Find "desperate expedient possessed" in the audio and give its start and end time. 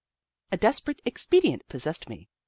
0.57-2.09